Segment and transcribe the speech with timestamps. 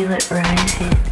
[0.00, 1.09] feel it rising.